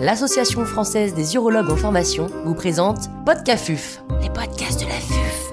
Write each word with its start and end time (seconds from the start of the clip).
l'Association 0.00 0.64
française 0.64 1.12
des 1.14 1.34
urologues 1.34 1.70
en 1.70 1.76
formation 1.76 2.28
vous 2.44 2.54
présente 2.54 3.08
Podcafuf, 3.26 4.00
les 4.22 4.30
podcasts 4.30 4.80
de 4.80 4.86
la 4.86 4.94
FUF. 4.94 5.52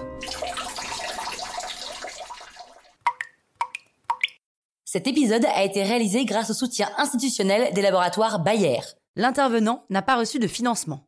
Cet 4.85 5.07
épisode 5.07 5.45
a 5.45 5.63
été 5.63 5.81
réalisé 5.81 6.25
grâce 6.25 6.51
au 6.51 6.53
soutien 6.53 6.87
institutionnel 6.99 7.73
des 7.73 7.81
laboratoires 7.81 8.39
Bayer. 8.39 8.81
L'intervenant 9.15 9.83
n'a 9.89 10.03
pas 10.03 10.15
reçu 10.15 10.37
de 10.37 10.47
financement. 10.47 11.07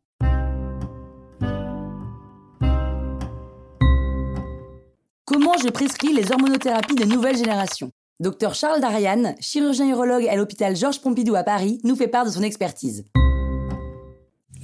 Comment 5.25 5.57
je 5.63 5.69
prescris 5.69 6.13
les 6.13 6.31
hormonothérapies 6.31 6.95
de 6.95 7.05
nouvelle 7.05 7.37
génération? 7.37 7.91
Docteur 8.19 8.55
Charles 8.55 8.81
Darian, 8.81 9.35
chirurgien 9.39 9.87
urologue 9.89 10.27
à 10.27 10.35
l'hôpital 10.35 10.75
Georges 10.75 11.01
Pompidou 11.01 11.35
à 11.35 11.43
Paris, 11.43 11.79
nous 11.83 11.95
fait 11.95 12.07
part 12.07 12.25
de 12.25 12.31
son 12.31 12.41
expertise. 12.41 13.05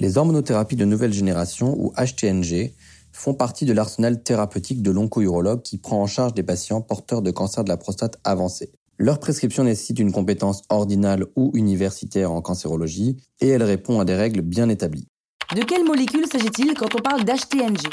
Les 0.00 0.18
hormonothérapies 0.18 0.76
de 0.76 0.84
nouvelle 0.84 1.12
génération, 1.12 1.76
ou 1.78 1.92
HTNG, 1.92 2.74
font 3.12 3.34
partie 3.34 3.64
de 3.64 3.72
l'arsenal 3.72 4.22
thérapeutique 4.22 4.82
de 4.82 4.90
l'onco-urologue 4.90 5.62
qui 5.62 5.78
prend 5.78 6.02
en 6.02 6.06
charge 6.06 6.34
des 6.34 6.42
patients 6.42 6.80
porteurs 6.80 7.22
de 7.22 7.30
cancer 7.30 7.62
de 7.62 7.68
la 7.68 7.76
prostate 7.76 8.18
avancé. 8.24 8.72
Leur 8.98 9.20
prescription 9.20 9.64
nécessite 9.64 10.00
une 10.00 10.12
compétence 10.12 10.62
ordinale 10.68 11.26
ou 11.36 11.52
universitaire 11.54 12.32
en 12.32 12.42
cancérologie 12.42 13.16
et 13.40 13.48
elle 13.48 13.62
répond 13.62 14.00
à 14.00 14.04
des 14.04 14.14
règles 14.14 14.42
bien 14.42 14.68
établies. 14.68 15.06
De 15.54 15.62
quelle 15.62 15.84
molécule 15.84 16.26
s'agit-il 16.30 16.74
quand 16.74 16.94
on 16.94 17.02
parle 17.02 17.24
d'HTNG 17.24 17.88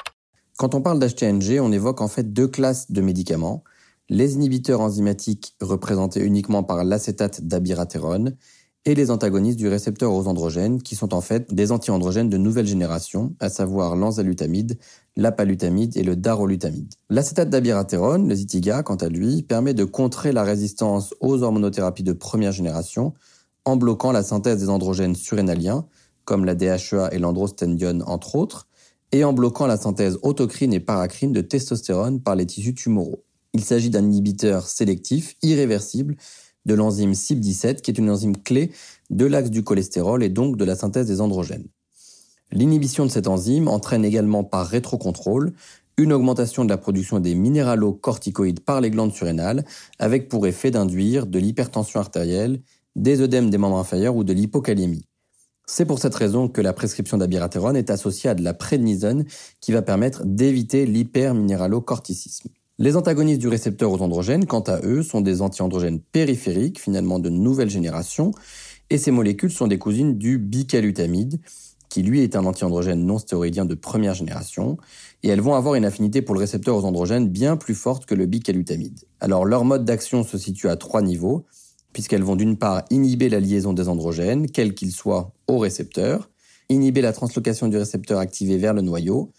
Quand 0.58 0.74
on 0.74 0.82
parle 0.82 1.00
d'HTNG, 1.00 1.60
on 1.60 1.72
évoque 1.72 2.02
en 2.02 2.08
fait 2.08 2.34
deux 2.34 2.48
classes 2.48 2.92
de 2.92 3.02
médicaments. 3.02 3.64
Les 4.10 4.34
inhibiteurs 4.34 4.82
enzymatiques 4.82 5.56
représentés 5.62 6.22
uniquement 6.22 6.64
par 6.64 6.84
l'acétate 6.84 7.42
d'abiraterone 7.42 8.36
et 8.86 8.96
les 8.96 9.12
antagonistes 9.12 9.60
du 9.60 9.68
récepteur 9.68 10.12
aux 10.12 10.28
androgènes, 10.28 10.82
qui 10.82 10.96
sont 10.96 11.14
en 11.14 11.22
fait 11.22 11.54
des 11.54 11.72
antiandrogènes 11.72 12.30
de 12.30 12.38
nouvelle 12.38 12.66
génération, 12.66 13.36
à 13.40 13.50
savoir 13.50 13.96
l'enzalutamide, 13.96 14.78
l'apalutamide 15.16 15.96
et 15.98 16.04
le 16.04 16.16
darolutamide. 16.16 16.94
L'acétate 17.10 17.50
d'abiraterone, 17.50 18.28
le 18.28 18.36
Zitiga, 18.36 18.82
quant 18.82 18.96
à 18.96 19.10
lui, 19.10 19.44
permet 19.44 19.76
de 19.76 19.84
contrer 19.84 20.32
la 20.32 20.44
résistance 20.44 21.14
aux 21.20 21.44
hormonothérapies 21.44 22.04
de 22.04 22.14
première 22.14 22.52
génération 22.52 23.14
en 23.66 23.76
bloquant 23.76 24.12
la 24.12 24.24
synthèse 24.24 24.60
des 24.60 24.70
androgènes 24.70 25.16
surrénaliens, 25.16 25.86
comme 26.26 26.46
la 26.46 26.56
DHEA 26.56 27.10
et 27.12 27.20
l'androstendione 27.20 28.04
entre 28.08 28.36
autres, 28.36 28.68
et 29.12 29.24
en 29.24 29.34
bloquant 29.34 29.68
la 29.68 29.78
synthèse 29.78 30.18
autocrine 30.24 30.74
et 30.74 30.80
paracrine 30.80 31.34
de 31.34 31.42
testostérone 31.42 32.22
par 32.22 32.36
les 32.36 32.46
tissus 32.46 32.74
tumoraux. 32.74 33.24
Il 33.54 33.64
s'agit 33.64 33.90
d'un 33.90 34.06
inhibiteur 34.06 34.68
sélectif, 34.68 35.36
irréversible, 35.44 36.16
de 36.66 36.74
l'enzyme 36.74 37.12
CYP17, 37.12 37.82
qui 37.82 37.92
est 37.92 37.98
une 37.98 38.10
enzyme 38.10 38.38
clé 38.38 38.72
de 39.10 39.26
l'axe 39.26 39.50
du 39.50 39.64
cholestérol 39.64 40.24
et 40.24 40.30
donc 40.30 40.58
de 40.58 40.66
la 40.66 40.76
synthèse 40.76 41.08
des 41.08 41.22
androgènes. 41.22 41.68
L'inhibition 42.52 43.06
de 43.06 43.12
cette 43.12 43.28
enzyme 43.28 43.68
entraîne 43.68 44.04
également 44.04 44.44
par 44.44 44.68
rétrocontrôle 44.68 45.54
une 45.98 46.14
augmentation 46.14 46.66
de 46.66 46.70
la 46.70 46.78
production 46.78 47.20
des 47.20 47.36
minéralocorticoïdes 47.36 48.62
par 48.62 48.82
les 48.82 48.90
glandes 48.90 49.14
surrénales, 49.14 49.66
avec 50.00 50.30
pour 50.30 50.48
effet 50.48 50.72
d'induire 50.72 51.28
de 51.28 51.40
l'hypertension 51.40 52.00
artérielle, 52.00 52.62
des 52.96 53.22
œdèmes 53.22 53.50
des 53.50 53.58
membres 53.58 53.78
inférieurs 53.78 54.16
ou 54.16 54.24
de 54.24 54.34
l'hypokaliémie. 54.34 55.06
C'est 55.66 55.86
pour 55.86 56.00
cette 56.00 56.16
raison 56.16 56.50
que 56.50 56.60
la 56.60 56.74
prescription 56.74 57.18
d'abiraterone 57.18 57.78
est 57.78 57.90
associée 57.90 58.30
à 58.30 58.36
de 58.36 58.44
la 58.44 58.54
prédnisone 58.54 59.26
qui 59.62 59.72
va 59.72 59.82
permettre 59.82 60.26
d'éviter 60.26 60.86
l'hyperminéralocorticisme. 60.86 62.50
Les 62.82 62.96
antagonistes 62.96 63.40
du 63.40 63.48
récepteur 63.48 63.92
aux 63.92 64.02
androgènes, 64.02 64.48
quant 64.48 64.62
à 64.62 64.80
eux, 64.82 65.04
sont 65.04 65.22
des 65.22 65.44
antiandrogènes 65.44 66.00
périphériques, 66.00 66.82
finalement 66.82 67.20
de 67.20 67.30
nouvelle 67.30 67.70
génération, 67.70 68.32
et 68.90 68.98
ces 68.98 69.12
molécules 69.12 69.52
sont 69.52 69.68
des 69.68 69.78
cousines 69.78 70.18
du 70.18 70.40
bicalutamide, 70.40 71.40
qui 71.90 72.02
lui 72.02 72.22
est 72.22 72.36
un 72.36 72.44
antiandrogène 72.44 73.06
non 73.06 73.20
stéroïdien 73.20 73.66
de 73.66 73.76
première 73.76 74.16
génération, 74.16 74.78
et 75.22 75.28
elles 75.28 75.42
vont 75.42 75.54
avoir 75.54 75.76
une 75.76 75.86
affinité 75.86 76.24
pour 76.24 76.34
le 76.34 76.40
récepteur 76.40 76.76
aux 76.76 76.84
androgènes 76.84 77.30
bien 77.30 77.56
plus 77.56 77.76
forte 77.76 78.08
que 78.08 78.16
le 78.16 78.26
bicalutamide. 78.26 79.02
Alors 79.20 79.46
leur 79.46 79.64
mode 79.64 79.86
d'action 79.86 80.24
se 80.24 80.40
situe 80.40 80.68
à 80.68 80.76
trois 80.76 81.04
niveaux, 81.04 81.46
puisqu'elles 81.94 82.24
vont 82.24 82.36
d'une 82.36 82.58
part 82.58 82.86
inhiber 82.90 83.30
la 83.30 83.40
liaison 83.40 83.74
des 83.74 83.90
androgènes, 83.90 84.50
quel 84.50 84.74
qu'il 84.74 84.92
soit, 84.92 85.36
au 85.46 85.60
récepteur, 85.60 86.32
inhiber 86.70 87.02
la 87.02 87.14
translocation 87.14 87.68
du 87.68 87.78
récepteur 87.78 88.18
activé 88.18 88.58
vers 88.58 88.74
le 88.74 88.82
noyau, 88.82 89.32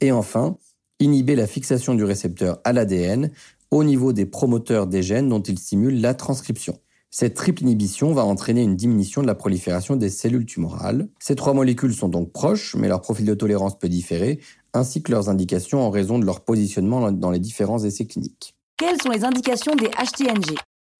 et 0.00 0.12
enfin, 0.12 0.56
inhiber 1.00 1.36
la 1.36 1.46
fixation 1.46 1.94
du 1.94 2.04
récepteur 2.04 2.60
à 2.64 2.72
l'ADN 2.72 3.30
au 3.70 3.84
niveau 3.84 4.12
des 4.12 4.26
promoteurs 4.26 4.86
des 4.86 5.02
gènes 5.02 5.28
dont 5.28 5.42
il 5.42 5.58
stimule 5.58 6.00
la 6.00 6.14
transcription. 6.14 6.78
Cette 7.10 7.34
triple 7.34 7.62
inhibition 7.62 8.12
va 8.12 8.24
entraîner 8.24 8.62
une 8.62 8.76
diminution 8.76 9.22
de 9.22 9.26
la 9.26 9.34
prolifération 9.34 9.96
des 9.96 10.10
cellules 10.10 10.44
tumorales. 10.44 11.08
Ces 11.18 11.34
trois 11.34 11.54
molécules 11.54 11.94
sont 11.94 12.08
donc 12.08 12.32
proches, 12.32 12.74
mais 12.76 12.88
leur 12.88 13.00
profil 13.00 13.24
de 13.26 13.34
tolérance 13.34 13.78
peut 13.78 13.88
différer, 13.88 14.40
ainsi 14.74 15.02
que 15.02 15.12
leurs 15.12 15.28
indications 15.28 15.80
en 15.80 15.90
raison 15.90 16.18
de 16.18 16.26
leur 16.26 16.42
positionnement 16.44 17.10
dans 17.12 17.30
les 17.30 17.38
différents 17.38 17.82
essais 17.82 18.06
cliniques. 18.06 18.54
Quelles 18.76 19.00
sont 19.00 19.10
les 19.10 19.24
indications 19.24 19.74
des 19.74 19.88
HTNG 19.88 20.56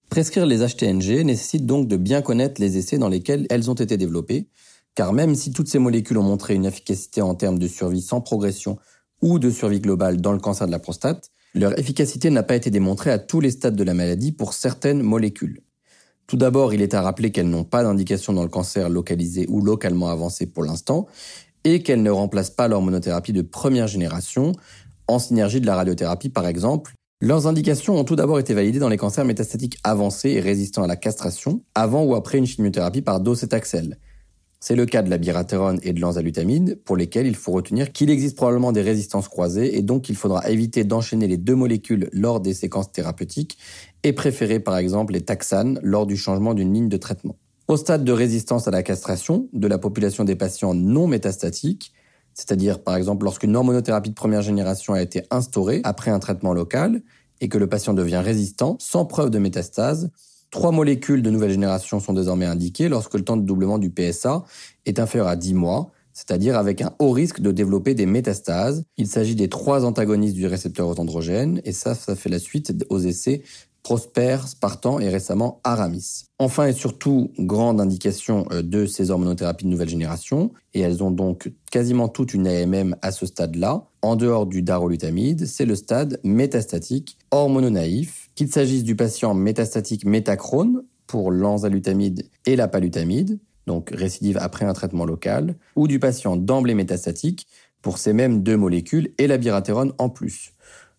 Prescrire 0.09 0.47
les 0.47 0.67
HTNG 0.67 1.25
nécessite 1.25 1.67
donc 1.67 1.89
de 1.89 1.97
bien 1.97 2.23
connaître 2.23 2.61
les 2.61 2.79
essais 2.79 2.97
dans 2.97 3.09
lesquels 3.09 3.47
elles 3.51 3.71
ont 3.71 3.75
été 3.75 3.97
développées, 3.97 4.49
car 4.95 5.13
même 5.13 5.35
si 5.35 5.53
toutes 5.53 5.69
ces 5.69 5.79
molécules 5.79 6.17
ont 6.17 6.23
montré 6.23 6.55
une 6.55 6.65
efficacité 6.65 7.21
en 7.21 7.35
termes 7.35 7.59
de 7.59 7.69
survie 7.69 8.01
sans 8.01 8.23
progression 8.23 8.79
ou 9.23 9.39
de 9.39 9.51
survie 9.51 9.81
globale 9.81 10.21
dans 10.21 10.33
le 10.33 10.39
cancer 10.39 10.67
de 10.67 10.73
la 10.73 10.79
prostate, 10.79 11.31
leur 11.55 11.79
efficacité 11.79 12.31
n'a 12.31 12.43
pas 12.43 12.57
été 12.57 12.71
démontrée 12.71 13.11
à 13.11 13.19
tous 13.19 13.41
les 13.41 13.51
stades 13.51 13.77
de 13.77 13.85
la 13.85 13.95
maladie 13.95 14.33
pour 14.33 14.53
certaines 14.53 15.03
molécules. 15.03 15.63
Tout 16.27 16.37
d'abord, 16.37 16.75
il 16.75 16.83
est 16.83 16.93
à 16.93 17.03
rappeler 17.03 17.31
qu'elles 17.31 17.49
n'ont 17.49 17.65
pas 17.65 17.83
d'indication 17.83 18.33
dans 18.33 18.43
le 18.43 18.49
cancer 18.49 18.89
localisé 18.89 19.47
ou 19.49 19.63
localement 19.63 20.09
avancé 20.09 20.47
pour 20.47 20.65
l'instant, 20.65 21.07
et 21.65 21.83
qu'elles 21.83 22.03
ne 22.03 22.11
remplacent 22.11 22.51
pas 22.51 22.69
l'hormonothérapie 22.69 23.33
de 23.33 23.43
première 23.43 23.87
génération, 23.87 24.53
en 25.09 25.19
synergie 25.19 25.61
de 25.61 25.67
la 25.67 25.77
radiothérapie 25.77 26.29
par 26.29 26.47
exemple. 26.47 26.95
Leurs 27.21 27.47
indications 27.47 27.99
ont 27.99 28.05
tout 28.05 28.17
d'abord 28.17 28.39
été 28.39 28.53
validées 28.53 28.79
dans 28.79 28.89
les 28.89 28.99
cancers 28.99 29.25
métastatiques 29.25 29.79
avancés 29.83 30.31
et 30.31 30.41
résistants 30.41 30.83
à 30.83 30.87
la 30.87 30.97
castration, 30.97 31.63
avant 31.75 32.05
ou 32.05 32.15
après 32.15 32.39
une 32.39 32.47
chimiothérapie 32.47 33.03
par 33.03 33.21
docétaxel, 33.21 33.99
c'est 34.67 34.75
le 34.75 34.85
cas 34.85 35.03
de 35.03 35.11
la 35.11 35.17
biraterone 35.17 35.79
et 35.85 35.93
de 35.93 36.01
l'enzalutamide, 36.01 36.81
pour 36.85 36.97
lesquels 36.97 37.29
il 37.29 37.37
faut 37.37 37.53
retenir 37.53 37.93
qu'il 37.93 38.11
existe 38.11 38.35
probablement 38.35 38.73
des 38.73 38.83
résistances 38.83 39.29
croisées 39.29 39.79
et 39.79 39.83
donc 39.83 40.09
il 40.09 40.17
faudra 40.17 40.51
éviter 40.51 40.83
d'enchaîner 40.83 41.29
les 41.29 41.37
deux 41.37 41.55
molécules 41.55 42.11
lors 42.13 42.41
des 42.41 42.53
séquences 42.53 42.91
thérapeutiques 42.91 43.59
et 44.03 44.13
préférer 44.13 44.59
par 44.59 44.77
exemple 44.77 45.13
les 45.13 45.21
taxanes 45.21 45.79
lors 45.85 46.05
du 46.05 46.17
changement 46.17 46.53
d'une 46.53 46.75
ligne 46.75 46.89
de 46.89 46.97
traitement. 46.97 47.37
Au 47.69 47.77
stade 47.77 48.03
de 48.03 48.11
résistance 48.11 48.67
à 48.67 48.73
la 48.73 48.83
castration 48.83 49.49
de 49.53 49.69
la 49.69 49.79
population 49.79 50.25
des 50.25 50.35
patients 50.35 50.75
non 50.75 51.07
métastatiques, 51.07 51.93
c'est-à-dire 52.35 52.83
par 52.83 52.97
exemple 52.97 53.23
lorsqu'une 53.23 53.55
hormonothérapie 53.55 54.11
de 54.11 54.17
première 54.17 54.43
génération 54.43 54.95
a 54.95 55.01
été 55.01 55.23
instaurée 55.31 55.81
après 55.85 56.11
un 56.11 56.19
traitement 56.19 56.53
local 56.53 57.03
et 57.41 57.49
que 57.49 57.59
le 57.59 57.69
patient 57.69 57.95
devient 57.95 58.17
résistant 58.25 58.79
sans 58.81 59.05
preuve 59.05 59.31
de 59.31 59.39
métastase, 59.39 60.11
Trois 60.51 60.73
molécules 60.73 61.23
de 61.23 61.31
nouvelle 61.31 61.51
génération 61.51 62.01
sont 62.01 62.13
désormais 62.13 62.47
indiquées 62.47 62.89
lorsque 62.89 63.15
le 63.15 63.23
temps 63.23 63.37
de 63.37 63.43
doublement 63.43 63.79
du 63.79 63.91
PSA 63.91 64.45
est 64.85 64.99
inférieur 64.99 65.29
à 65.29 65.37
10 65.37 65.55
mois, 65.55 65.91
c'est-à-dire 66.13 66.57
avec 66.57 66.81
un 66.81 66.93
haut 66.99 67.11
risque 67.11 67.41
de 67.41 67.51
développer 67.51 67.95
des 67.95 68.07
métastases. 68.07 68.85
Il 68.97 69.07
s'agit 69.07 69.35
des 69.35 69.49
trois 69.49 69.85
antagonistes 69.85 70.35
du 70.35 70.47
récepteur 70.47 70.89
aux 70.89 70.99
androgènes, 70.99 71.61
et 71.65 71.73
ça, 71.73 71.95
ça 71.95 72.17
fait 72.17 72.31
la 72.31 72.39
suite 72.39 72.73
aux 72.89 73.01
essais 73.01 73.43
Prosper, 73.87 74.39
Spartan 74.49 74.99
et 74.99 75.09
récemment 75.09 75.61
Aramis. 75.63 76.25
Enfin 76.41 76.67
et 76.67 76.73
surtout, 76.73 77.31
grande 77.39 77.81
indication 77.81 78.45
euh, 78.51 78.61
de 78.61 78.85
ces 78.85 79.13
hormonothérapies 79.13 79.65
de 79.65 79.71
nouvelle 79.71 79.89
génération, 79.89 80.53
et 80.75 80.81
elles 80.81 81.05
ont 81.05 81.13
donc 81.13 81.53
quasiment 81.71 82.09
toute 82.09 82.35
une 82.35 82.49
AMM 82.49 82.97
à 83.01 83.13
ce 83.13 83.27
stade-là, 83.27 83.85
en 84.07 84.15
dehors 84.15 84.47
du 84.47 84.63
darolutamide, 84.63 85.47
c'est 85.47 85.65
le 85.65 85.75
stade 85.75 86.21
métastatique 86.23 87.19
hormononaïf, 87.33 88.31
qu'il 88.37 88.49
s'agisse 88.49 88.85
du 88.85 88.95
patient 88.95 89.35
métastatique 89.35 90.05
métachrone 90.05 90.85
pour 91.09 91.33
l'enzalutamide 91.33 92.29
et 92.47 92.55
la 92.55 92.69
palutamide, 92.69 93.41
donc 93.67 93.91
récidive 93.91 94.39
après 94.41 94.65
un 94.65 94.73
traitement 94.75 95.07
local, 95.07 95.57
ou 95.75 95.89
du 95.89 95.99
patient 95.99 96.37
d'emblée 96.37 96.75
métastatique 96.75 97.49
pour 97.83 97.99
ces 97.99 98.13
mêmes 98.13 98.45
deux 98.45 98.57
molécules 98.57 99.11
et 99.19 99.27
la 99.27 99.39
biratérone 99.39 99.93
en 99.99 100.09
plus. 100.09 100.53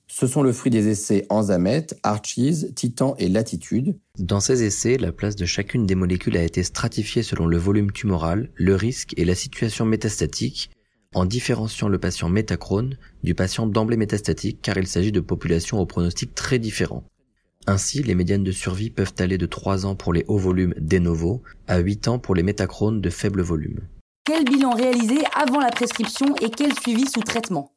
Ce 0.07 0.27
sont 0.27 0.41
le 0.41 0.51
fruit 0.51 0.71
des 0.71 0.87
essais 0.87 1.25
Enzamet, 1.29 1.87
Archies, 2.03 2.73
Titan 2.73 3.15
et 3.19 3.27
Latitude. 3.29 3.97
Dans 4.17 4.39
ces 4.39 4.63
essais, 4.63 4.97
la 4.97 5.11
place 5.11 5.35
de 5.35 5.45
chacune 5.45 5.85
des 5.85 5.95
molécules 5.95 6.37
a 6.37 6.43
été 6.43 6.63
stratifiée 6.63 7.23
selon 7.23 7.45
le 7.45 7.57
volume 7.57 7.91
tumoral, 7.91 8.49
le 8.55 8.75
risque 8.75 9.13
et 9.17 9.25
la 9.25 9.35
situation 9.35 9.85
métastatique, 9.85 10.71
en 11.17 11.25
différenciant 11.25 11.87
le 11.87 11.97
patient 11.97 12.29
métachrone 12.29 12.97
du 13.23 13.33
patient 13.33 13.65
d'emblée 13.65 13.97
métastatique 13.97 14.59
car 14.61 14.77
il 14.77 14.85
s'agit 14.85 15.11
de 15.11 15.19
populations 15.19 15.79
au 15.79 15.85
pronostic 15.85 16.35
très 16.35 16.59
différents. 16.59 17.03
Ainsi, 17.65 18.03
les 18.03 18.13
médianes 18.13 18.43
de 18.43 18.51
survie 18.51 18.91
peuvent 18.91 19.15
aller 19.17 19.37
de 19.37 19.47
3 19.47 19.87
ans 19.87 19.95
pour 19.95 20.13
les 20.13 20.23
hauts 20.27 20.37
volumes 20.37 20.75
de 20.77 20.99
novo 20.99 21.41
à 21.67 21.79
8 21.79 22.07
ans 22.07 22.19
pour 22.19 22.35
les 22.35 22.43
métachrones 22.43 23.01
de 23.01 23.09
faible 23.09 23.41
volume. 23.41 23.79
Quel 24.25 24.45
bilan 24.45 24.75
réalisé 24.75 25.17
avant 25.33 25.59
la 25.59 25.71
prescription 25.71 26.35
et 26.35 26.49
quel 26.49 26.73
suivi 26.79 27.05
sous 27.07 27.21
traitement? 27.21 27.71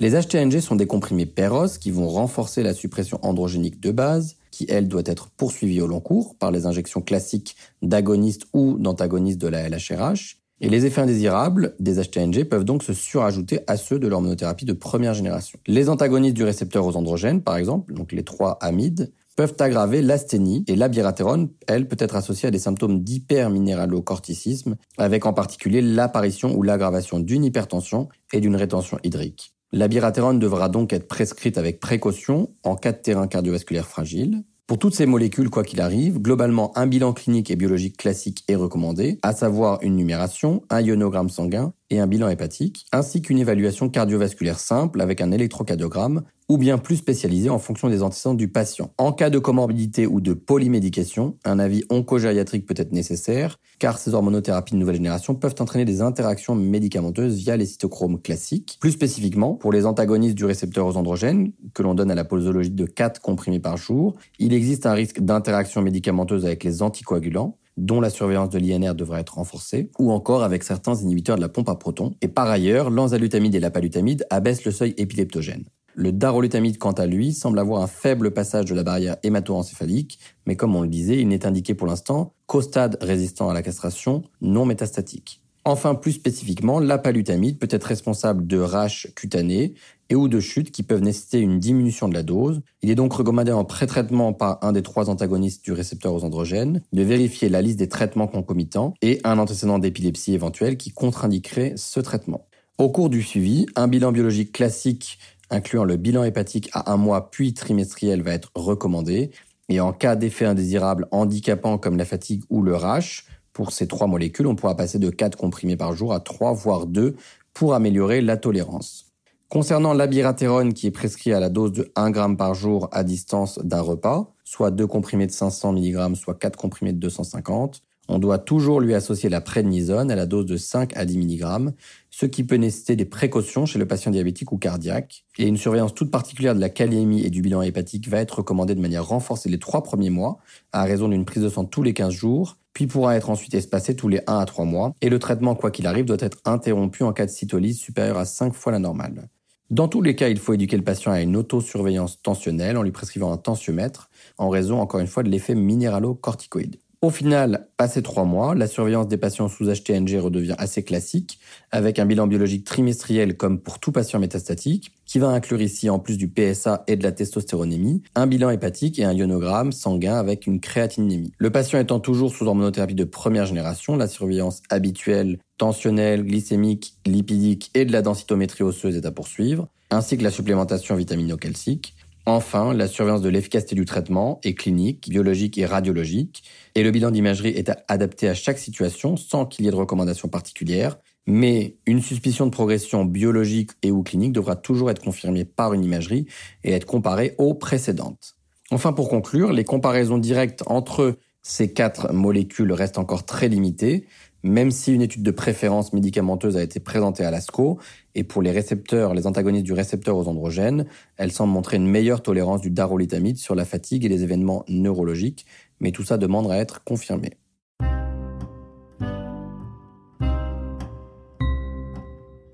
Les 0.00 0.12
HTNG 0.12 0.60
sont 0.60 0.76
des 0.76 0.86
comprimés 0.86 1.26
PEROS 1.26 1.78
qui 1.78 1.90
vont 1.90 2.08
renforcer 2.08 2.62
la 2.62 2.74
suppression 2.74 3.18
androgénique 3.22 3.80
de 3.80 3.90
base, 3.90 4.36
qui 4.50 4.66
elle 4.68 4.88
doit 4.88 5.02
être 5.04 5.28
poursuivie 5.30 5.80
au 5.82 5.86
long 5.86 6.00
cours 6.00 6.34
par 6.36 6.50
les 6.50 6.64
injections 6.64 7.02
classiques 7.02 7.56
d'agonistes 7.82 8.46
ou 8.52 8.78
d'antagonistes 8.78 9.40
de 9.40 9.48
la 9.48 9.68
LHRH. 9.68 10.38
Et 10.60 10.70
les 10.70 10.86
effets 10.86 11.02
indésirables 11.02 11.74
des 11.80 12.02
HTNG 12.02 12.44
peuvent 12.44 12.64
donc 12.64 12.82
se 12.82 12.94
surajouter 12.94 13.60
à 13.66 13.76
ceux 13.76 13.98
de 13.98 14.08
l'hormonothérapie 14.08 14.64
de 14.64 14.72
première 14.72 15.12
génération. 15.12 15.58
Les 15.66 15.90
antagonistes 15.90 16.34
du 16.34 16.44
récepteur 16.44 16.86
aux 16.86 16.96
androgènes, 16.96 17.42
par 17.42 17.56
exemple, 17.56 17.92
donc 17.92 18.12
les 18.12 18.22
trois 18.22 18.56
amides, 18.62 19.12
peuvent 19.36 19.54
aggraver 19.60 20.00
l'asthénie 20.00 20.64
et 20.66 20.76
l'abiraterone, 20.76 21.50
elle, 21.66 21.86
peut 21.86 21.96
être 21.98 22.16
associée 22.16 22.48
à 22.48 22.50
des 22.50 22.58
symptômes 22.58 23.02
d'hyperminéralocorticisme, 23.02 24.76
avec 24.96 25.26
en 25.26 25.34
particulier 25.34 25.82
l'apparition 25.82 26.56
ou 26.56 26.62
l'aggravation 26.62 27.20
d'une 27.20 27.44
hypertension 27.44 28.08
et 28.32 28.40
d'une 28.40 28.56
rétention 28.56 28.98
hydrique. 29.04 29.52
L'abiraterone 29.72 30.38
devra 30.38 30.70
donc 30.70 30.94
être 30.94 31.06
prescrite 31.06 31.58
avec 31.58 31.80
précaution 31.80 32.50
en 32.62 32.76
cas 32.76 32.92
de 32.92 32.98
terrain 32.98 33.26
cardiovasculaire 33.26 33.86
fragile. 33.86 34.42
Pour 34.66 34.80
toutes 34.80 34.96
ces 34.96 35.06
molécules, 35.06 35.48
quoi 35.48 35.62
qu'il 35.62 35.80
arrive, 35.80 36.18
globalement, 36.18 36.76
un 36.76 36.88
bilan 36.88 37.12
clinique 37.12 37.52
et 37.52 37.56
biologique 37.56 37.96
classique 37.96 38.42
est 38.48 38.56
recommandé, 38.56 39.20
à 39.22 39.32
savoir 39.32 39.78
une 39.82 39.94
numération, 39.94 40.64
un 40.70 40.80
ionogramme 40.80 41.30
sanguin 41.30 41.72
et 41.90 42.00
un 42.00 42.06
bilan 42.06 42.28
hépatique, 42.28 42.86
ainsi 42.92 43.22
qu'une 43.22 43.38
évaluation 43.38 43.88
cardiovasculaire 43.88 44.58
simple 44.58 45.00
avec 45.00 45.20
un 45.20 45.32
électrocardiogramme 45.32 46.22
ou 46.48 46.58
bien 46.58 46.78
plus 46.78 46.96
spécialisé 46.96 47.50
en 47.50 47.58
fonction 47.58 47.88
des 47.88 48.02
antécédents 48.02 48.34
du 48.34 48.48
patient. 48.48 48.92
En 48.98 49.12
cas 49.12 49.30
de 49.30 49.38
comorbidité 49.38 50.06
ou 50.06 50.20
de 50.20 50.32
polymédication, 50.32 51.36
un 51.44 51.58
avis 51.58 51.82
oncogériatrique 51.90 52.66
peut 52.66 52.74
être 52.76 52.92
nécessaire, 52.92 53.58
car 53.78 53.98
ces 53.98 54.14
hormonothérapies 54.14 54.74
de 54.74 54.78
nouvelle 54.78 54.96
génération 54.96 55.34
peuvent 55.34 55.56
entraîner 55.58 55.84
des 55.84 56.02
interactions 56.02 56.54
médicamenteuses 56.54 57.36
via 57.36 57.56
les 57.56 57.66
cytochromes 57.66 58.20
classiques. 58.20 58.78
Plus 58.80 58.92
spécifiquement, 58.92 59.54
pour 59.54 59.72
les 59.72 59.86
antagonistes 59.86 60.36
du 60.36 60.44
récepteur 60.44 60.86
aux 60.86 60.96
androgènes, 60.96 61.52
que 61.74 61.82
l'on 61.82 61.94
donne 61.94 62.10
à 62.10 62.14
la 62.14 62.24
posologie 62.24 62.70
de 62.70 62.86
4 62.86 63.20
comprimés 63.20 63.60
par 63.60 63.76
jour, 63.76 64.14
il 64.38 64.52
existe 64.52 64.86
un 64.86 64.92
risque 64.92 65.20
d'interaction 65.20 65.82
médicamenteuse 65.82 66.46
avec 66.46 66.62
les 66.62 66.82
anticoagulants, 66.82 67.58
dont 67.76 68.00
la 68.00 68.10
surveillance 68.10 68.50
de 68.50 68.58
l'INR 68.58 68.94
devrait 68.94 69.20
être 69.20 69.34
renforcée, 69.34 69.90
ou 69.98 70.12
encore 70.12 70.42
avec 70.42 70.62
certains 70.62 70.94
inhibiteurs 70.94 71.36
de 71.36 71.42
la 71.42 71.48
pompe 71.48 71.68
à 71.68 71.74
protons. 71.74 72.14
Et 72.22 72.28
par 72.28 72.48
ailleurs, 72.48 72.90
l'enzalutamide 72.90 73.54
et 73.54 73.60
la 73.60 73.70
palutamide 73.70 74.26
abaissent 74.30 74.64
le 74.64 74.72
seuil 74.72 74.94
épileptogène. 74.96 75.64
Le 75.94 76.12
darolutamide, 76.12 76.76
quant 76.76 76.92
à 76.92 77.06
lui, 77.06 77.32
semble 77.32 77.58
avoir 77.58 77.82
un 77.82 77.86
faible 77.86 78.30
passage 78.30 78.66
de 78.66 78.74
la 78.74 78.82
barrière 78.82 79.16
hémato-encéphalique, 79.22 80.18
mais 80.46 80.54
comme 80.54 80.76
on 80.76 80.82
le 80.82 80.88
disait, 80.88 81.18
il 81.18 81.28
n'est 81.28 81.46
indiqué 81.46 81.74
pour 81.74 81.86
l'instant 81.86 82.34
qu'au 82.46 82.60
stade 82.60 82.98
résistant 83.00 83.48
à 83.48 83.54
la 83.54 83.62
castration 83.62 84.22
non 84.42 84.66
métastatique. 84.66 85.40
Enfin, 85.64 85.96
plus 85.96 86.12
spécifiquement, 86.12 86.78
la 86.78 86.96
palutamide 86.96 87.58
peut 87.58 87.66
être 87.70 87.84
responsable 87.84 88.46
de 88.46 88.58
raches 88.58 89.08
cutanées 89.16 89.74
et 90.10 90.14
ou 90.14 90.28
de 90.28 90.40
chutes 90.40 90.70
qui 90.70 90.82
peuvent 90.82 91.02
nécessiter 91.02 91.40
une 91.40 91.58
diminution 91.58 92.08
de 92.08 92.14
la 92.14 92.22
dose. 92.22 92.60
Il 92.82 92.90
est 92.90 92.94
donc 92.94 93.12
recommandé 93.12 93.52
en 93.52 93.64
pré-traitement 93.64 94.32
par 94.32 94.58
un 94.62 94.72
des 94.72 94.82
trois 94.82 95.10
antagonistes 95.10 95.64
du 95.64 95.72
récepteur 95.72 96.14
aux 96.14 96.24
androgènes 96.24 96.82
de 96.92 97.02
vérifier 97.02 97.48
la 97.48 97.62
liste 97.62 97.78
des 97.78 97.88
traitements 97.88 98.26
concomitants 98.26 98.94
et 99.02 99.20
un 99.24 99.38
antécédent 99.38 99.78
d'épilepsie 99.78 100.34
éventuel 100.34 100.76
qui 100.76 100.90
contre-indiquerait 100.90 101.74
ce 101.76 102.00
traitement. 102.00 102.46
Au 102.78 102.90
cours 102.90 103.08
du 103.08 103.22
suivi, 103.22 103.66
un 103.74 103.88
bilan 103.88 104.12
biologique 104.12 104.52
classique 104.52 105.18
incluant 105.50 105.84
le 105.84 105.96
bilan 105.96 106.24
hépatique 106.24 106.70
à 106.72 106.92
un 106.92 106.96
mois 106.96 107.30
puis 107.30 107.54
trimestriel 107.54 108.22
va 108.22 108.32
être 108.32 108.50
recommandé. 108.54 109.30
Et 109.68 109.80
en 109.80 109.92
cas 109.92 110.16
d'effet 110.16 110.44
indésirable 110.44 111.08
handicapant 111.10 111.78
comme 111.78 111.96
la 111.96 112.04
fatigue 112.04 112.42
ou 112.50 112.62
le 112.62 112.74
rash, 112.74 113.26
pour 113.52 113.72
ces 113.72 113.88
trois 113.88 114.06
molécules, 114.06 114.46
on 114.46 114.54
pourra 114.54 114.76
passer 114.76 114.98
de 114.98 115.08
4 115.08 115.36
comprimés 115.36 115.76
par 115.76 115.94
jour 115.94 116.12
à 116.12 116.20
3 116.20 116.52
voire 116.52 116.86
2 116.86 117.16
pour 117.54 117.74
améliorer 117.74 118.20
la 118.20 118.36
tolérance. 118.36 119.05
Concernant 119.48 119.94
l'abiraterone 119.94 120.74
qui 120.74 120.88
est 120.88 120.90
prescrit 120.90 121.32
à 121.32 121.38
la 121.38 121.48
dose 121.48 121.72
de 121.72 121.92
1 121.94 122.12
g 122.12 122.36
par 122.36 122.54
jour 122.54 122.88
à 122.90 123.04
distance 123.04 123.60
d'un 123.62 123.80
repas, 123.80 124.34
soit 124.44 124.72
2 124.72 124.88
comprimés 124.88 125.28
de 125.28 125.32
500 125.32 125.72
mg, 125.72 126.16
soit 126.16 126.34
4 126.34 126.56
comprimés 126.56 126.92
de 126.92 126.98
250, 126.98 127.80
on 128.08 128.18
doit 128.18 128.38
toujours 128.38 128.80
lui 128.80 128.94
associer 128.94 129.28
la 129.28 129.40
prednisone 129.40 130.10
à 130.10 130.16
la 130.16 130.26
dose 130.26 130.46
de 130.46 130.56
5 130.56 130.96
à 130.96 131.04
10 131.04 131.18
mg, 131.18 131.72
ce 132.10 132.26
qui 132.26 132.44
peut 132.44 132.56
nécessiter 132.56 132.96
des 132.96 133.04
précautions 133.04 133.66
chez 133.66 133.78
le 133.78 133.86
patient 133.86 134.10
diabétique 134.10 134.50
ou 134.50 134.58
cardiaque. 134.58 135.24
Et 135.38 135.46
une 135.46 135.56
surveillance 135.56 135.94
toute 135.94 136.10
particulière 136.10 136.54
de 136.54 136.60
la 136.60 136.68
kaliémie 136.68 137.24
et 137.24 137.30
du 137.30 137.40
bilan 137.40 137.62
hépatique 137.62 138.08
va 138.08 138.18
être 138.18 138.38
recommandée 138.38 138.74
de 138.74 138.80
manière 138.80 139.06
renforcée 139.06 139.48
les 139.48 139.58
trois 139.58 139.82
premiers 139.82 140.10
mois, 140.10 140.38
à 140.72 140.84
raison 140.84 141.08
d'une 141.08 141.24
prise 141.24 141.42
de 141.42 141.48
sang 141.48 141.64
tous 141.64 141.82
les 141.82 141.94
15 141.94 142.12
jours, 142.12 142.58
puis 142.72 142.86
pourra 142.86 143.16
être 143.16 143.30
ensuite 143.30 143.54
espacée 143.54 143.94
tous 143.96 144.08
les 144.08 144.20
1 144.26 144.38
à 144.38 144.44
3 144.44 144.64
mois. 144.64 144.92
Et 145.02 145.08
le 145.08 145.18
traitement, 145.18 145.54
quoi 145.54 145.70
qu'il 145.70 145.86
arrive, 145.86 146.04
doit 146.04 146.16
être 146.20 146.38
interrompu 146.44 147.04
en 147.04 147.12
cas 147.12 147.26
de 147.26 147.30
cytolyse 147.30 147.78
supérieure 147.78 148.18
à 148.18 148.24
5 148.24 148.54
fois 148.54 148.72
la 148.72 148.78
normale. 148.78 149.28
Dans 149.68 149.88
tous 149.88 150.00
les 150.00 150.14
cas, 150.14 150.28
il 150.28 150.38
faut 150.38 150.54
éduquer 150.54 150.76
le 150.76 150.84
patient 150.84 151.10
à 151.10 151.20
une 151.20 151.34
autosurveillance 151.34 152.22
tensionnelle 152.22 152.76
en 152.76 152.82
lui 152.82 152.92
prescrivant 152.92 153.32
un 153.32 153.36
tensiomètre, 153.36 154.10
en 154.38 154.48
raison, 154.48 154.80
encore 154.80 155.00
une 155.00 155.08
fois, 155.08 155.24
de 155.24 155.28
l'effet 155.28 155.56
minéralo-corticoïde. 155.56 156.76
Au 157.02 157.10
final, 157.10 157.68
passé 157.76 158.02
trois 158.02 158.24
mois, 158.24 158.54
la 158.54 158.66
surveillance 158.66 159.06
des 159.06 159.18
patients 159.18 159.48
sous 159.48 159.66
HTNG 159.66 160.18
redevient 160.18 160.54
assez 160.56 160.82
classique, 160.82 161.38
avec 161.70 161.98
un 161.98 162.06
bilan 162.06 162.26
biologique 162.26 162.64
trimestriel 162.64 163.36
comme 163.36 163.60
pour 163.60 163.78
tout 163.78 163.92
patient 163.92 164.18
métastatique, 164.18 164.92
qui 165.04 165.18
va 165.18 165.28
inclure 165.28 165.60
ici, 165.60 165.90
en 165.90 165.98
plus 165.98 166.16
du 166.16 166.26
PSA 166.26 166.84
et 166.86 166.96
de 166.96 167.02
la 167.02 167.12
testostéronémie, 167.12 168.02
un 168.14 168.26
bilan 168.26 168.48
hépatique 168.48 168.98
et 168.98 169.04
un 169.04 169.12
ionogramme 169.12 169.72
sanguin 169.72 170.16
avec 170.16 170.46
une 170.46 170.58
créatinémie. 170.58 171.32
Le 171.36 171.50
patient 171.50 171.78
étant 171.78 172.00
toujours 172.00 172.34
sous 172.34 172.46
hormonothérapie 172.46 172.94
de 172.94 173.04
première 173.04 173.44
génération, 173.44 173.96
la 173.96 174.08
surveillance 174.08 174.62
habituelle, 174.70 175.38
tensionnelle, 175.58 176.24
glycémique, 176.24 176.94
lipidique 177.04 177.70
et 177.74 177.84
de 177.84 177.92
la 177.92 178.00
densitométrie 178.00 178.64
osseuse 178.64 178.96
est 178.96 179.06
à 179.06 179.12
poursuivre, 179.12 179.68
ainsi 179.90 180.16
que 180.16 180.24
la 180.24 180.30
supplémentation 180.30 180.96
vitamino-calcique. 180.96 181.94
Enfin, 182.28 182.74
la 182.74 182.88
surveillance 182.88 183.22
de 183.22 183.28
l'efficacité 183.28 183.76
du 183.76 183.84
traitement 183.84 184.40
est 184.42 184.54
clinique, 184.54 185.08
biologique 185.08 185.58
et 185.58 185.64
radiologique, 185.64 186.42
et 186.74 186.82
le 186.82 186.90
bilan 186.90 187.12
d'imagerie 187.12 187.50
est 187.50 187.70
adapté 187.86 188.28
à 188.28 188.34
chaque 188.34 188.58
situation 188.58 189.16
sans 189.16 189.46
qu'il 189.46 189.64
y 189.64 189.68
ait 189.68 189.70
de 189.70 189.76
recommandations 189.76 190.26
particulières, 190.26 190.98
mais 191.28 191.76
une 191.86 192.02
suspicion 192.02 192.44
de 192.46 192.50
progression 192.50 193.04
biologique 193.04 193.70
et 193.82 193.92
ou 193.92 194.02
clinique 194.02 194.32
devra 194.32 194.56
toujours 194.56 194.90
être 194.90 195.00
confirmée 195.00 195.44
par 195.44 195.72
une 195.72 195.84
imagerie 195.84 196.26
et 196.64 196.72
être 196.72 196.84
comparée 196.84 197.36
aux 197.38 197.54
précédentes. 197.54 198.34
Enfin, 198.72 198.92
pour 198.92 199.08
conclure, 199.08 199.52
les 199.52 199.62
comparaisons 199.64 200.18
directes 200.18 200.64
entre 200.66 201.18
ces 201.42 201.72
quatre 201.72 202.12
molécules 202.12 202.72
restent 202.72 202.98
encore 202.98 203.24
très 203.24 203.48
limitées, 203.48 204.04
même 204.46 204.70
si 204.70 204.94
une 204.94 205.02
étude 205.02 205.22
de 205.22 205.30
préférence 205.30 205.92
médicamenteuse 205.92 206.56
a 206.56 206.62
été 206.62 206.80
présentée 206.80 207.24
à 207.24 207.30
l'ASCO, 207.30 207.78
et 208.14 208.24
pour 208.24 208.42
les 208.42 208.50
récepteurs, 208.50 209.12
les 209.12 209.26
antagonistes 209.26 209.64
du 209.64 209.72
récepteur 209.72 210.16
aux 210.16 210.28
androgènes, 210.28 210.86
elle 211.16 211.32
semble 211.32 211.52
montrer 211.52 211.76
une 211.76 211.86
meilleure 211.86 212.22
tolérance 212.22 212.60
du 212.60 212.70
darolutamide 212.70 213.36
sur 213.36 213.54
la 213.54 213.64
fatigue 213.64 214.04
et 214.04 214.08
les 214.08 214.22
événements 214.22 214.64
neurologiques, 214.68 215.46
mais 215.80 215.90
tout 215.90 216.04
ça 216.04 216.16
demande 216.16 216.50
à 216.50 216.56
être 216.56 216.82
confirmé. 216.84 217.32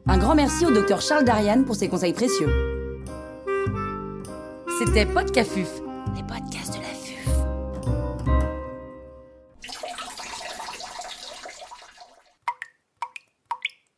Un 0.06 0.18
grand 0.18 0.34
merci 0.34 0.66
au 0.66 0.72
docteur 0.72 1.00
Charles 1.00 1.24
Darian 1.24 1.62
pour 1.64 1.76
ses 1.76 1.88
conseils 1.88 2.12
précieux. 2.12 2.48
C'était 4.78 5.06
Podcafuf, 5.06 5.80
les 6.16 6.22
podcasts 6.22 6.76
de 6.76 6.81